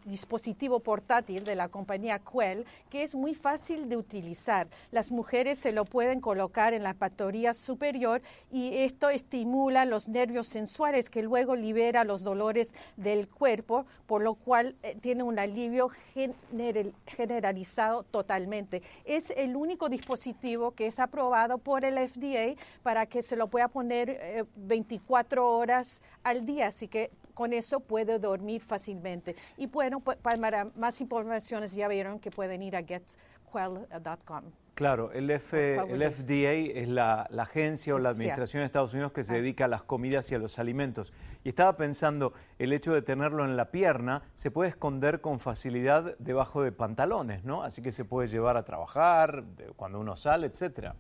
dispositivo 0.06 0.80
portátil 0.80 1.44
de 1.44 1.56
la 1.56 1.70
compañía 1.70 2.20
Quell 2.20 2.66
que 2.90 3.04
es 3.04 3.16
muy 3.16 3.34
fácil 3.34 3.90
de 3.90 3.98
utilizar. 3.98 4.68
Las 4.92 5.12
mujeres 5.12 5.60
se 5.60 5.72
lo 5.72 5.86
pueden 5.86 6.20
colocar 6.20 6.74
en 6.74 6.84
la 6.84 6.94
patoría 6.94 7.54
superior 7.54 8.22
y 8.52 8.78
esto 8.78 9.10
estimula 9.10 9.86
los 9.86 10.10
nervios 10.10 10.48
sensuales 10.48 11.10
que 11.10 11.22
luego 11.22 11.56
libera 11.56 12.04
los 12.04 12.24
dolores 12.24 12.74
del 12.98 13.28
cuerpo, 13.28 13.86
por 14.08 14.22
lo 14.22 14.36
cual 14.36 14.76
eh, 14.84 14.98
tiene 15.02 15.24
un 15.24 15.40
alivio 15.40 15.90
general- 15.90 16.94
generalizado 17.06 18.04
totalmente. 18.04 18.82
Es 19.06 19.32
el 19.32 19.56
único 19.56 19.90
dispositivo 19.90 20.72
que 20.72 20.88
es 20.88 21.00
aprobado 21.00 21.58
por 21.58 21.86
el 21.86 21.98
FDA 22.08 22.62
para 22.84 23.06
que 23.06 23.24
se 23.24 23.36
lo 23.36 23.48
pueda 23.48 23.68
poner 23.68 24.10
eh, 24.10 24.44
24 24.56 25.48
horas 25.48 26.02
al 26.24 26.46
día, 26.46 26.68
así 26.68 26.88
que 26.88 27.12
con 27.34 27.54
eso 27.54 27.80
puede 27.80 28.20
dormir 28.32 28.62
fácilmente. 28.62 29.36
Y 29.58 29.68
bueno, 29.68 30.00
pa- 30.00 30.16
para 30.16 30.66
más 30.76 31.00
informaciones 31.02 31.74
ya 31.74 31.88
vieron 31.88 32.20
que 32.20 32.32
pueden 32.32 32.62
ir 32.64 32.76
a 32.76 32.82
getquell.com. 32.84 34.44
Claro, 34.74 35.12
el, 35.12 35.30
F- 35.30 35.76
el. 35.76 36.02
FDA 36.12 36.80
es 36.80 36.88
la, 36.88 37.28
la 37.30 37.44
agencia 37.44 37.94
o 37.94 38.00
la 38.00 38.10
administración 38.10 38.62
de 38.62 38.66
Estados 38.66 38.94
Unidos 38.94 39.12
que 39.12 39.24
se 39.24 39.34
Ah. 39.34 39.38
dedica 39.38 39.66
a 39.66 39.68
las 39.68 39.84
comidas 39.84 40.32
y 40.32 40.36
a 40.36 40.40
los 40.40 40.58
alimentos. 40.60 41.14
Y 41.44 41.50
estaba 41.50 41.76
pensando, 41.76 42.34
el 42.58 42.72
hecho 42.74 42.94
de 42.94 43.02
tenerlo 43.02 43.44
en 43.46 43.58
la 43.58 43.70
pierna 43.70 44.24
se 44.34 44.50
puede 44.50 44.70
esconder 44.70 45.20
con 45.22 45.40
facilidad 45.40 46.16
debajo 46.20 46.64
de 46.64 46.72
pantalones, 46.72 47.44
¿no? 47.44 47.64
Así 47.64 47.82
que 47.82 47.92
se 47.92 48.06
puede 48.06 48.28
llevar 48.30 48.56
a 48.58 48.64
trabajar 48.64 49.44
cuando 49.76 50.00
uno 50.00 50.16
sale, 50.16 50.48
etcétera. 50.48 50.96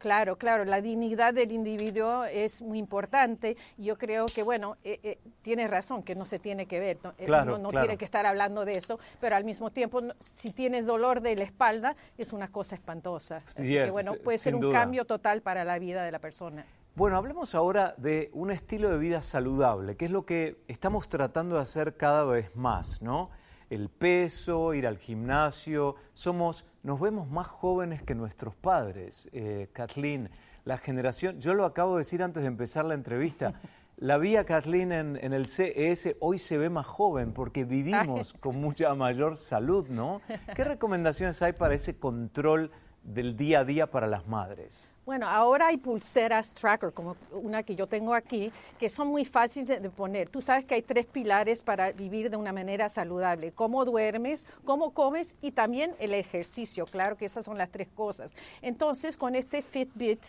Claro, 0.00 0.36
claro, 0.38 0.64
la 0.64 0.80
dignidad 0.80 1.34
del 1.34 1.52
individuo 1.52 2.24
es 2.24 2.62
muy 2.62 2.78
importante. 2.78 3.58
Yo 3.76 3.98
creo 3.98 4.24
que, 4.24 4.42
bueno, 4.42 4.78
eh, 4.82 4.98
eh, 5.02 5.18
tienes 5.42 5.68
razón, 5.68 6.02
que 6.02 6.14
no 6.14 6.24
se 6.24 6.38
tiene 6.38 6.64
que 6.64 6.80
ver, 6.80 6.98
no, 7.04 7.10
Eh, 7.18 7.26
Claro, 7.26 7.58
no 7.58 7.68
claro. 7.68 7.84
tiene 7.86 7.98
que 7.98 8.06
estar 8.06 8.24
hablando 8.24 8.64
de 8.64 8.78
eso, 8.78 8.98
pero 9.20 9.36
al 9.36 9.44
mismo 9.44 9.70
tiempo, 9.70 10.00
no- 10.00 10.14
si 10.18 10.52
tienes 10.52 10.86
dolor 10.86 11.20
de 11.20 11.36
la 11.36 11.44
espalda, 11.44 11.96
es 12.16 12.32
una 12.32 12.48
cosa 12.50 12.76
espantosa. 12.76 13.42
Así 13.48 13.66
Sí, 13.66 13.72
que, 13.74 13.90
bueno, 13.90 14.14
puede 14.24 14.38
ser 14.38 14.54
un 14.54 14.62
duda. 14.62 14.72
cambio 14.72 15.04
total 15.04 15.42
para 15.42 15.64
la 15.64 15.78
vida 15.78 16.02
de 16.02 16.10
la 16.12 16.18
persona. 16.18 16.64
Bueno, 16.94 17.18
hablemos 17.18 17.54
ahora 17.54 17.94
de 17.98 18.30
un 18.32 18.50
estilo 18.50 18.88
de 18.88 18.96
vida 18.96 19.20
saludable, 19.20 19.96
que 19.98 20.06
es 20.06 20.10
lo 20.10 20.24
que 20.24 20.56
estamos 20.66 21.10
tratando 21.10 21.56
de 21.56 21.62
hacer 21.62 21.98
cada 21.98 22.24
vez 22.24 22.56
más, 22.56 23.02
¿no? 23.02 23.28
El 23.70 23.88
peso, 23.88 24.74
ir 24.74 24.86
al 24.86 24.98
gimnasio, 24.98 25.96
somos, 26.12 26.66
nos 26.82 27.00
vemos 27.00 27.30
más 27.30 27.46
jóvenes 27.46 28.02
que 28.02 28.14
nuestros 28.14 28.54
padres. 28.54 29.28
Eh, 29.32 29.68
Kathleen, 29.72 30.28
la 30.64 30.76
generación, 30.76 31.40
yo 31.40 31.54
lo 31.54 31.64
acabo 31.64 31.94
de 31.94 32.00
decir 32.00 32.22
antes 32.22 32.42
de 32.42 32.48
empezar 32.48 32.84
la 32.84 32.94
entrevista, 32.94 33.54
la 33.96 34.18
vi 34.18 34.36
a 34.36 34.44
Kathleen 34.44 34.92
en, 34.92 35.18
en 35.22 35.32
el 35.32 35.46
CES, 35.46 36.16
hoy 36.20 36.38
se 36.38 36.58
ve 36.58 36.68
más 36.68 36.86
joven 36.86 37.32
porque 37.32 37.64
vivimos 37.64 38.34
con 38.34 38.56
mucha 38.60 38.94
mayor 38.94 39.36
salud, 39.36 39.88
¿no? 39.88 40.20
¿Qué 40.54 40.64
recomendaciones 40.64 41.40
hay 41.42 41.52
para 41.52 41.74
ese 41.74 41.96
control 41.96 42.70
del 43.04 43.36
día 43.36 43.60
a 43.60 43.64
día 43.64 43.90
para 43.90 44.06
las 44.06 44.26
madres? 44.26 44.90
Bueno, 45.10 45.26
ahora 45.28 45.66
hay 45.66 45.76
pulseras 45.76 46.54
tracker, 46.54 46.92
como 46.92 47.16
una 47.32 47.64
que 47.64 47.74
yo 47.74 47.88
tengo 47.88 48.14
aquí, 48.14 48.52
que 48.78 48.88
son 48.88 49.08
muy 49.08 49.24
fáciles 49.24 49.82
de- 49.82 49.90
poner. 49.90 50.28
Tú 50.28 50.40
sabes 50.40 50.64
que 50.64 50.76
hay 50.76 50.82
tres 50.82 51.04
pilares 51.04 51.62
para 51.64 51.90
vivir 51.90 52.30
de 52.30 52.36
una 52.36 52.52
manera 52.52 52.88
saludable. 52.88 53.50
Cómo 53.50 53.84
duermes, 53.84 54.46
cómo 54.64 54.92
comes 54.94 55.34
y 55.42 55.50
también 55.50 55.96
el 55.98 56.14
ejercicio. 56.14 56.84
Claro 56.86 57.16
que 57.16 57.24
esas 57.24 57.44
son 57.44 57.58
las 57.58 57.72
tres 57.72 57.88
cosas. 57.92 58.36
Entonces, 58.62 59.16
con 59.16 59.34
este 59.34 59.62
Fitbit 59.62 60.22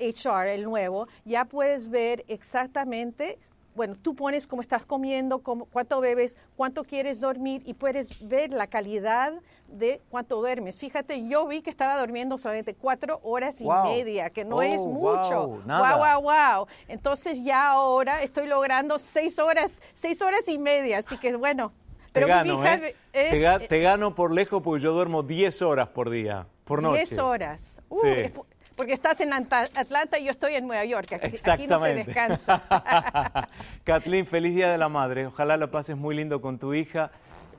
HR, 0.00 0.54
el 0.54 0.64
nuevo, 0.64 1.08
ya 1.26 1.44
puedes 1.44 1.90
ver 1.90 2.24
exactamente 2.26 3.38
bueno, 3.74 3.96
tú 4.00 4.14
pones 4.14 4.46
cómo 4.46 4.60
estás 4.62 4.84
comiendo, 4.84 5.40
cómo- 5.40 5.64
cuánto 5.66 6.00
bebes, 6.00 6.36
cuánto 6.56 6.84
quieres 6.84 7.20
dormir 7.20 7.62
y 7.64 7.74
puedes 7.74 8.28
ver 8.28 8.50
la 8.52 8.66
calidad 8.66 9.32
de 9.68 10.00
cuánto 10.10 10.36
duermes. 10.36 10.78
Fíjate, 10.78 11.26
yo 11.26 11.46
vi 11.46 11.62
que 11.62 11.70
estaba 11.70 11.98
durmiendo 11.98 12.36
solamente 12.36 12.74
cuatro 12.74 13.20
horas 13.22 13.60
y 13.60 13.64
Wow. 13.64 13.84
media, 13.84 14.28
que 14.30 14.44
no 14.44 14.56
Oh, 14.56 14.62
es 14.62 14.80
mucho. 14.84 15.46
wow, 15.46 15.62
nada. 15.64 15.96
wow, 15.96 16.20
wow, 16.20 16.32
wow. 16.58 16.66
Entonces 16.88 17.42
ya 17.42 17.68
ahora 17.70 18.22
estoy 18.22 18.46
logrando 18.46 18.98
seis 18.98 19.38
horas, 19.38 19.80
seis 19.94 20.20
horas 20.20 20.46
y 20.48 20.58
media, 20.58 20.98
así 20.98 21.16
que 21.18 21.34
bueno. 21.36 21.72
Pero 22.12 22.26
te 22.26 22.32
mi 22.32 22.38
gano, 22.50 22.54
hija 22.62 22.74
¿eh? 22.74 22.94
es 23.14 23.30
te, 23.30 23.40
ga- 23.40 23.66
te 23.68 23.80
gano 23.80 24.14
por 24.14 24.32
lejos 24.32 24.62
porque 24.62 24.82
yo 24.84 24.92
duermo 24.92 25.22
10 25.22 25.62
horas 25.62 25.88
por 25.88 26.10
día, 26.10 26.46
por 26.64 26.82
noche. 26.82 26.98
10 27.06 27.18
horas. 27.20 27.80
Uh, 27.88 28.00
Sí. 28.02 28.32
Porque 28.76 28.92
estás 28.92 29.20
en 29.20 29.30
Anta- 29.32 29.68
Atlanta 29.76 30.18
y 30.18 30.24
yo 30.24 30.30
estoy 30.30 30.54
en 30.54 30.66
Nueva 30.66 30.84
York. 30.84 31.12
Aquí, 31.12 31.26
aquí 31.26 31.66
no 31.66 31.78
se 31.78 31.92
Exactamente. 31.92 32.04
descansa. 32.04 32.62
Kathleen, 33.84 34.26
feliz 34.26 34.54
Día 34.54 34.70
de 34.70 34.78
la 34.78 34.88
Madre. 34.88 35.26
Ojalá 35.26 35.56
la 35.56 35.70
pases 35.70 35.96
muy 35.96 36.14
lindo 36.14 36.40
con 36.40 36.58
tu 36.58 36.74
hija. 36.74 37.10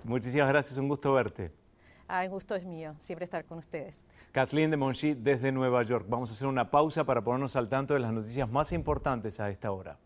Muchísimas 0.03 0.47
gracias, 0.49 0.77
un 0.77 0.87
gusto 0.89 1.13
verte. 1.13 1.51
Ay, 2.07 2.27
gusto 2.27 2.55
es 2.55 2.65
mío, 2.65 2.95
siempre 2.99 3.25
estar 3.25 3.45
con 3.45 3.57
ustedes. 3.59 4.03
Kathleen 4.31 4.71
de 4.71 4.77
Monchi 4.77 5.13
desde 5.13 5.51
Nueva 5.51 5.83
York. 5.83 6.05
Vamos 6.09 6.29
a 6.29 6.33
hacer 6.33 6.47
una 6.47 6.69
pausa 6.71 7.03
para 7.03 7.21
ponernos 7.21 7.55
al 7.55 7.69
tanto 7.69 7.93
de 7.93 7.99
las 7.99 8.11
noticias 8.11 8.49
más 8.49 8.71
importantes 8.73 9.39
a 9.39 9.49
esta 9.49 9.71
hora. 9.71 9.97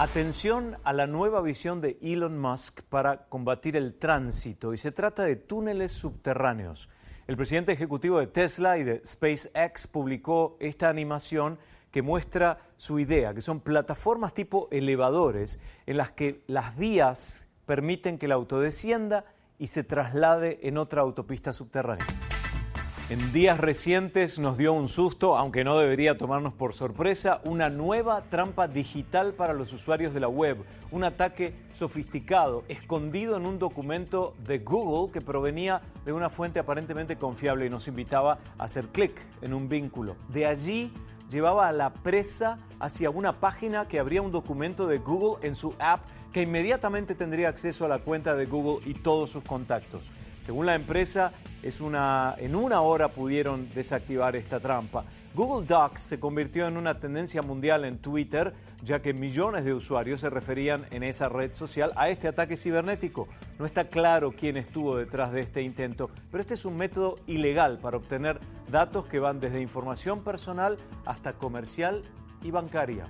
Atención 0.00 0.78
a 0.82 0.94
la 0.94 1.06
nueva 1.06 1.42
visión 1.42 1.82
de 1.82 1.98
Elon 2.00 2.38
Musk 2.38 2.80
para 2.84 3.28
combatir 3.28 3.76
el 3.76 3.92
tránsito 3.92 4.72
y 4.72 4.78
se 4.78 4.92
trata 4.92 5.24
de 5.24 5.36
túneles 5.36 5.92
subterráneos. 5.92 6.88
El 7.26 7.36
presidente 7.36 7.72
ejecutivo 7.72 8.18
de 8.18 8.26
Tesla 8.26 8.78
y 8.78 8.82
de 8.82 9.02
SpaceX 9.04 9.86
publicó 9.86 10.56
esta 10.58 10.88
animación 10.88 11.58
que 11.90 12.00
muestra 12.00 12.60
su 12.78 12.98
idea, 12.98 13.34
que 13.34 13.42
son 13.42 13.60
plataformas 13.60 14.32
tipo 14.32 14.68
elevadores 14.70 15.60
en 15.84 15.98
las 15.98 16.10
que 16.12 16.44
las 16.46 16.78
vías 16.78 17.50
permiten 17.66 18.16
que 18.16 18.24
el 18.24 18.32
auto 18.32 18.58
descienda 18.58 19.26
y 19.58 19.66
se 19.66 19.84
traslade 19.84 20.60
en 20.62 20.78
otra 20.78 21.02
autopista 21.02 21.52
subterránea. 21.52 22.06
En 23.10 23.32
días 23.32 23.58
recientes 23.58 24.38
nos 24.38 24.56
dio 24.56 24.72
un 24.72 24.86
susto, 24.86 25.36
aunque 25.36 25.64
no 25.64 25.76
debería 25.76 26.16
tomarnos 26.16 26.52
por 26.52 26.74
sorpresa, 26.74 27.40
una 27.42 27.68
nueva 27.68 28.22
trampa 28.30 28.68
digital 28.68 29.32
para 29.32 29.52
los 29.52 29.72
usuarios 29.72 30.14
de 30.14 30.20
la 30.20 30.28
web, 30.28 30.58
un 30.92 31.02
ataque 31.02 31.52
sofisticado, 31.74 32.62
escondido 32.68 33.36
en 33.36 33.46
un 33.46 33.58
documento 33.58 34.36
de 34.46 34.60
Google 34.60 35.12
que 35.12 35.20
provenía 35.20 35.80
de 36.04 36.12
una 36.12 36.30
fuente 36.30 36.60
aparentemente 36.60 37.16
confiable 37.16 37.66
y 37.66 37.68
nos 37.68 37.88
invitaba 37.88 38.38
a 38.56 38.62
hacer 38.62 38.86
clic 38.86 39.20
en 39.42 39.54
un 39.54 39.68
vínculo. 39.68 40.14
De 40.28 40.46
allí 40.46 40.92
llevaba 41.32 41.66
a 41.66 41.72
la 41.72 41.92
presa 41.92 42.58
hacia 42.78 43.10
una 43.10 43.40
página 43.40 43.88
que 43.88 43.98
abría 43.98 44.22
un 44.22 44.30
documento 44.30 44.86
de 44.86 44.98
Google 44.98 45.44
en 45.44 45.56
su 45.56 45.74
app 45.80 46.04
que 46.32 46.42
inmediatamente 46.42 47.16
tendría 47.16 47.48
acceso 47.48 47.84
a 47.84 47.88
la 47.88 47.98
cuenta 47.98 48.36
de 48.36 48.46
Google 48.46 48.88
y 48.88 48.94
todos 48.94 49.30
sus 49.30 49.42
contactos. 49.42 50.12
Según 50.40 50.66
la 50.66 50.74
empresa, 50.74 51.32
es 51.62 51.80
una, 51.80 52.34
en 52.38 52.56
una 52.56 52.80
hora 52.80 53.08
pudieron 53.08 53.68
desactivar 53.74 54.34
esta 54.36 54.58
trampa. 54.60 55.04
Google 55.34 55.66
Docs 55.66 56.00
se 56.00 56.20
convirtió 56.20 56.66
en 56.66 56.76
una 56.76 56.98
tendencia 56.98 57.42
mundial 57.42 57.84
en 57.84 57.98
Twitter, 57.98 58.52
ya 58.82 59.00
que 59.00 59.12
millones 59.12 59.64
de 59.64 59.74
usuarios 59.74 60.22
se 60.22 60.30
referían 60.30 60.86
en 60.90 61.02
esa 61.02 61.28
red 61.28 61.54
social 61.54 61.92
a 61.96 62.08
este 62.08 62.28
ataque 62.28 62.56
cibernético. 62.56 63.28
No 63.58 63.66
está 63.66 63.88
claro 63.88 64.32
quién 64.32 64.56
estuvo 64.56 64.96
detrás 64.96 65.32
de 65.32 65.42
este 65.42 65.62
intento, 65.62 66.10
pero 66.30 66.40
este 66.40 66.54
es 66.54 66.64
un 66.64 66.76
método 66.76 67.16
ilegal 67.26 67.78
para 67.78 67.98
obtener 67.98 68.40
datos 68.70 69.06
que 69.06 69.20
van 69.20 69.40
desde 69.40 69.60
información 69.60 70.24
personal 70.24 70.78
hasta 71.04 71.34
comercial 71.34 72.02
y 72.42 72.50
bancaria. 72.50 73.06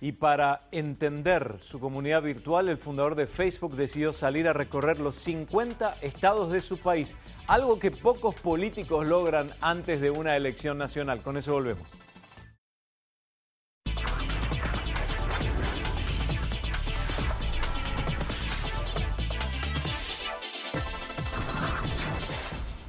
Y 0.00 0.12
para 0.12 0.62
entender 0.72 1.56
su 1.58 1.78
comunidad 1.78 2.22
virtual, 2.22 2.68
el 2.68 2.78
fundador 2.78 3.14
de 3.14 3.26
Facebook 3.26 3.76
decidió 3.76 4.12
salir 4.12 4.48
a 4.48 4.54
recorrer 4.54 4.98
los 4.98 5.14
50 5.16 5.96
estados 6.00 6.50
de 6.52 6.62
su 6.62 6.78
país, 6.78 7.14
algo 7.46 7.78
que 7.78 7.90
pocos 7.90 8.34
políticos 8.36 9.06
logran 9.06 9.50
antes 9.60 10.00
de 10.00 10.10
una 10.10 10.36
elección 10.36 10.78
nacional. 10.78 11.20
Con 11.22 11.36
eso 11.36 11.52
volvemos. 11.52 12.09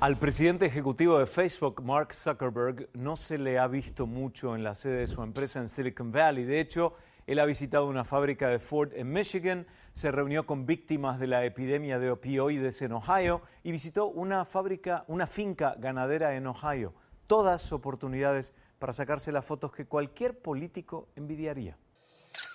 Al 0.01 0.17
presidente 0.17 0.65
ejecutivo 0.65 1.19
de 1.19 1.27
Facebook, 1.27 1.83
Mark 1.83 2.15
Zuckerberg, 2.15 2.89
no 2.93 3.15
se 3.15 3.37
le 3.37 3.59
ha 3.59 3.67
visto 3.67 4.07
mucho 4.07 4.55
en 4.55 4.63
la 4.63 4.73
sede 4.73 5.01
de 5.01 5.07
su 5.07 5.21
empresa 5.21 5.59
en 5.59 5.69
Silicon 5.69 6.11
Valley. 6.11 6.43
De 6.43 6.59
hecho, 6.59 6.95
él 7.27 7.37
ha 7.37 7.45
visitado 7.45 7.85
una 7.85 8.03
fábrica 8.03 8.49
de 8.49 8.57
Ford 8.57 8.93
en 8.95 9.13
Michigan, 9.13 9.67
se 9.93 10.09
reunió 10.09 10.47
con 10.47 10.65
víctimas 10.65 11.19
de 11.19 11.27
la 11.27 11.45
epidemia 11.45 11.99
de 11.99 12.09
opioides 12.09 12.81
en 12.81 12.93
Ohio 12.93 13.43
y 13.61 13.71
visitó 13.71 14.07
una 14.07 14.43
fábrica, 14.43 15.05
una 15.07 15.27
finca 15.27 15.75
ganadera 15.77 16.35
en 16.35 16.47
Ohio. 16.47 16.95
Todas 17.27 17.71
oportunidades 17.71 18.55
para 18.79 18.93
sacarse 18.93 19.31
las 19.31 19.45
fotos 19.45 19.71
que 19.71 19.85
cualquier 19.85 20.35
político 20.39 21.09
envidiaría. 21.15 21.77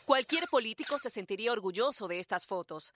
Cualquier 0.04 0.48
político 0.50 0.98
se 0.98 1.10
sentiría 1.10 1.52
orgulloso 1.52 2.08
de 2.08 2.18
estas 2.18 2.44
fotos. 2.44 2.92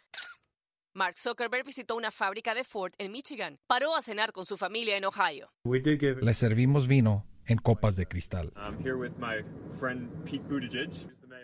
Mark 0.92 1.18
Zuckerberg 1.18 1.64
visitó 1.64 1.94
una 1.94 2.10
fábrica 2.10 2.52
de 2.52 2.64
Ford 2.64 2.92
en 2.98 3.12
Michigan. 3.12 3.60
Paró 3.68 3.94
a 3.94 4.02
cenar 4.02 4.32
con 4.32 4.44
su 4.44 4.56
familia 4.56 4.96
en 4.96 5.04
Ohio. 5.04 5.52
Le 5.62 6.34
servimos 6.34 6.88
vino 6.88 7.26
en 7.46 7.58
copas 7.58 7.94
de 7.94 8.06
cristal. 8.06 8.52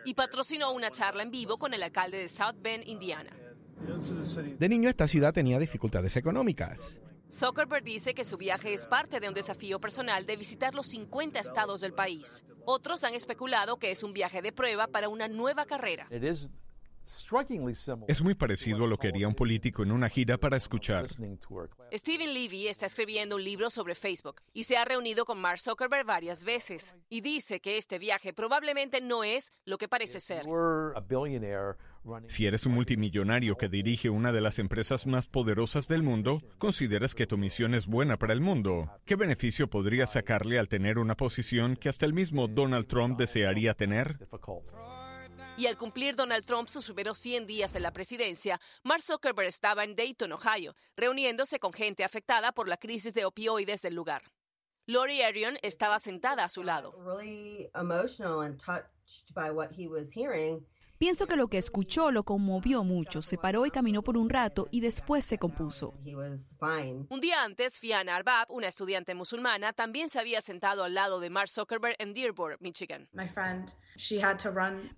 Y 0.04 0.14
patrocinó 0.14 0.72
una 0.72 0.90
charla 0.90 1.22
en 1.22 1.30
vivo 1.30 1.58
con 1.58 1.74
el 1.74 1.82
alcalde 1.84 2.18
de 2.18 2.28
South 2.28 2.56
Bend, 2.60 2.88
Indiana. 2.88 3.30
De 4.58 4.68
niño 4.68 4.88
esta 4.88 5.06
ciudad 5.06 5.32
tenía 5.32 5.60
dificultades 5.60 6.16
económicas. 6.16 7.00
Zuckerberg 7.30 7.84
dice 7.84 8.14
que 8.14 8.24
su 8.24 8.36
viaje 8.36 8.72
es 8.72 8.86
parte 8.86 9.20
de 9.20 9.28
un 9.28 9.34
desafío 9.34 9.80
personal 9.80 10.26
de 10.26 10.36
visitar 10.36 10.74
los 10.74 10.88
50 10.88 11.38
estados 11.38 11.80
del 11.82 11.92
país. 11.92 12.44
Otros 12.64 13.04
han 13.04 13.14
especulado 13.14 13.78
que 13.78 13.92
es 13.92 14.02
un 14.02 14.12
viaje 14.12 14.42
de 14.42 14.52
prueba 14.52 14.88
para 14.88 15.08
una 15.08 15.28
nueva 15.28 15.66
carrera. 15.66 16.08
Es 18.08 18.22
muy 18.22 18.34
parecido 18.34 18.84
a 18.84 18.88
lo 18.88 18.98
que 18.98 19.08
haría 19.08 19.28
un 19.28 19.34
político 19.34 19.82
en 19.82 19.92
una 19.92 20.08
gira 20.08 20.38
para 20.38 20.56
escuchar. 20.56 21.08
Stephen 21.08 22.34
Levy 22.34 22.68
está 22.68 22.86
escribiendo 22.86 23.36
un 23.36 23.44
libro 23.44 23.70
sobre 23.70 23.94
Facebook 23.94 24.42
y 24.52 24.64
se 24.64 24.76
ha 24.76 24.84
reunido 24.84 25.24
con 25.24 25.40
Mark 25.40 25.60
Zuckerberg 25.60 26.04
varias 26.04 26.44
veces 26.44 26.96
y 27.08 27.20
dice 27.20 27.60
que 27.60 27.76
este 27.76 27.98
viaje 27.98 28.32
probablemente 28.32 29.00
no 29.00 29.24
es 29.24 29.52
lo 29.64 29.78
que 29.78 29.88
parece 29.88 30.20
ser. 30.20 30.44
Si 32.28 32.46
eres 32.46 32.66
un 32.66 32.74
multimillonario 32.74 33.56
que 33.56 33.68
dirige 33.68 34.10
una 34.10 34.32
de 34.32 34.40
las 34.40 34.58
empresas 34.58 35.06
más 35.06 35.28
poderosas 35.28 35.88
del 35.88 36.02
mundo, 36.02 36.42
consideras 36.58 37.14
que 37.14 37.26
tu 37.26 37.36
misión 37.36 37.74
es 37.74 37.86
buena 37.86 38.16
para 38.16 38.32
el 38.32 38.40
mundo. 38.40 38.90
¿Qué 39.04 39.16
beneficio 39.16 39.68
podrías 39.68 40.12
sacarle 40.12 40.58
al 40.58 40.68
tener 40.68 40.98
una 40.98 41.16
posición 41.16 41.76
que 41.76 41.88
hasta 41.88 42.06
el 42.06 42.12
mismo 42.12 42.46
Donald 42.48 42.86
Trump 42.86 43.18
desearía 43.18 43.74
tener? 43.74 44.28
Y 45.58 45.66
al 45.66 45.78
cumplir 45.78 46.16
Donald 46.16 46.44
Trump 46.44 46.68
sus 46.68 46.84
primeros 46.84 47.16
100 47.16 47.46
días 47.46 47.74
en 47.76 47.82
la 47.82 47.90
presidencia, 47.90 48.60
Mark 48.82 49.00
Zuckerberg 49.00 49.48
estaba 49.48 49.84
en 49.84 49.96
Dayton, 49.96 50.32
Ohio, 50.32 50.76
reuniéndose 50.96 51.58
con 51.58 51.72
gente 51.72 52.04
afectada 52.04 52.52
por 52.52 52.68
la 52.68 52.76
crisis 52.76 53.14
de 53.14 53.24
opioides 53.24 53.80
del 53.80 53.94
lugar. 53.94 54.22
Lori 54.84 55.22
Arion 55.22 55.56
estaba 55.62 55.98
sentada 55.98 56.44
a 56.44 56.50
su 56.50 56.62
lado. 56.62 56.92
Pienso 60.98 61.26
que 61.26 61.36
lo 61.36 61.48
que 61.48 61.58
escuchó 61.58 62.10
lo 62.10 62.24
conmovió 62.24 62.82
mucho. 62.82 63.20
Se 63.20 63.36
paró 63.36 63.66
y 63.66 63.70
caminó 63.70 64.02
por 64.02 64.16
un 64.16 64.30
rato 64.30 64.66
y 64.70 64.80
después 64.80 65.24
se 65.24 65.36
compuso. 65.36 65.94
Un 67.10 67.20
día 67.20 67.42
antes, 67.42 67.78
Fiana 67.78 68.16
Arbab, 68.16 68.50
una 68.50 68.68
estudiante 68.68 69.14
musulmana, 69.14 69.74
también 69.74 70.08
se 70.08 70.18
había 70.18 70.40
sentado 70.40 70.84
al 70.84 70.94
lado 70.94 71.20
de 71.20 71.28
Mark 71.28 71.50
Zuckerberg 71.50 71.96
en 71.98 72.14
Dearborn, 72.14 72.56
Michigan. 72.60 73.08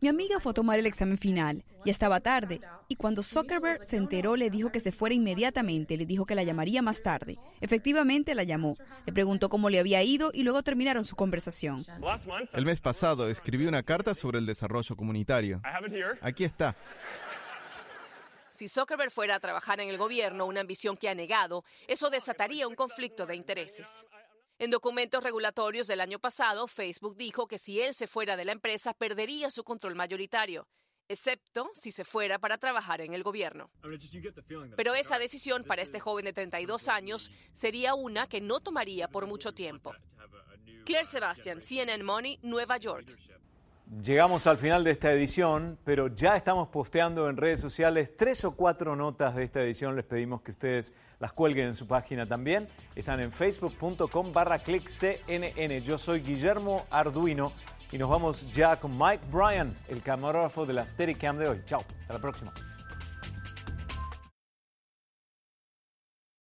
Mi 0.00 0.08
amiga 0.08 0.40
fue 0.40 0.50
a 0.50 0.54
tomar 0.54 0.78
el 0.78 0.86
examen 0.86 1.18
final. 1.18 1.64
Ya 1.84 1.92
estaba 1.92 2.20
tarde. 2.20 2.60
Y 2.88 2.96
cuando 2.96 3.22
Zuckerberg 3.22 3.84
se 3.84 3.96
enteró, 3.96 4.36
le 4.36 4.50
dijo 4.50 4.70
que 4.70 4.80
se 4.80 4.92
fuera 4.92 5.14
inmediatamente. 5.14 5.96
Le 5.96 6.06
dijo 6.06 6.26
que 6.26 6.34
la 6.34 6.42
llamaría 6.42 6.82
más 6.82 7.02
tarde. 7.02 7.38
Efectivamente, 7.60 8.34
la 8.34 8.44
llamó. 8.44 8.76
Le 9.06 9.12
preguntó 9.12 9.48
cómo 9.48 9.70
le 9.70 9.78
había 9.78 10.02
ido 10.02 10.30
y 10.32 10.42
luego 10.42 10.62
terminaron 10.62 11.04
su 11.04 11.16
conversación. 11.16 11.84
El 12.52 12.64
mes 12.64 12.80
pasado 12.80 13.28
escribí 13.28 13.66
una 13.66 13.82
carta 13.82 14.14
sobre 14.14 14.38
el 14.38 14.46
desarrollo 14.46 14.96
comunitario. 14.96 15.60
Aquí 16.20 16.44
está. 16.44 16.74
Si 18.50 18.66
Zuckerberg 18.66 19.12
fuera 19.12 19.36
a 19.36 19.40
trabajar 19.40 19.78
en 19.80 19.88
el 19.88 19.98
gobierno, 19.98 20.46
una 20.46 20.60
ambición 20.60 20.96
que 20.96 21.08
ha 21.08 21.14
negado, 21.14 21.64
eso 21.86 22.10
desataría 22.10 22.66
un 22.66 22.74
conflicto 22.74 23.24
de 23.24 23.36
intereses. 23.36 24.04
En 24.58 24.72
documentos 24.72 25.22
regulatorios 25.22 25.86
del 25.86 26.00
año 26.00 26.18
pasado, 26.18 26.66
Facebook 26.66 27.16
dijo 27.16 27.46
que 27.46 27.58
si 27.58 27.80
él 27.80 27.94
se 27.94 28.08
fuera 28.08 28.36
de 28.36 28.44
la 28.44 28.50
empresa, 28.50 28.94
perdería 28.94 29.52
su 29.52 29.62
control 29.62 29.94
mayoritario, 29.94 30.66
excepto 31.06 31.70
si 31.74 31.92
se 31.92 32.04
fuera 32.04 32.40
para 32.40 32.58
trabajar 32.58 33.00
en 33.00 33.14
el 33.14 33.22
gobierno. 33.22 33.70
Pero 34.76 34.94
esa 34.94 35.20
decisión 35.20 35.62
para 35.62 35.82
este 35.82 36.00
joven 36.00 36.24
de 36.24 36.32
32 36.32 36.88
años 36.88 37.30
sería 37.52 37.94
una 37.94 38.28
que 38.28 38.40
no 38.40 38.58
tomaría 38.58 39.06
por 39.06 39.26
mucho 39.28 39.54
tiempo. 39.54 39.94
Claire 40.84 41.06
Sebastian, 41.06 41.60
CNN 41.60 42.02
Money, 42.02 42.40
Nueva 42.42 42.78
York. 42.78 43.16
Llegamos 43.90 44.46
al 44.46 44.58
final 44.58 44.84
de 44.84 44.90
esta 44.90 45.10
edición, 45.10 45.78
pero 45.82 46.08
ya 46.08 46.36
estamos 46.36 46.68
posteando 46.68 47.26
en 47.30 47.38
redes 47.38 47.58
sociales 47.58 48.14
tres 48.14 48.44
o 48.44 48.50
cuatro 48.50 48.94
notas 48.94 49.34
de 49.34 49.44
esta 49.44 49.62
edición. 49.62 49.96
Les 49.96 50.04
pedimos 50.04 50.42
que 50.42 50.50
ustedes 50.50 50.92
las 51.18 51.32
cuelguen 51.32 51.68
en 51.68 51.74
su 51.74 51.86
página 51.86 52.26
también. 52.26 52.68
Están 52.94 53.18
en 53.20 53.32
facebook.com 53.32 54.30
barra 54.30 54.58
clickcnn. 54.58 55.80
Yo 55.82 55.96
soy 55.96 56.20
Guillermo 56.20 56.84
Arduino 56.90 57.50
y 57.90 57.96
nos 57.96 58.10
vamos 58.10 58.52
ya 58.52 58.76
con 58.76 58.96
Mike 58.98 59.24
Bryan, 59.32 59.74
el 59.88 60.02
camarógrafo 60.02 60.66
de 60.66 60.74
la 60.74 60.86
Steadicam 60.86 61.38
de 61.38 61.48
hoy. 61.48 61.62
Chao, 61.64 61.80
hasta 61.80 62.12
la 62.12 62.20
próxima. 62.20 62.52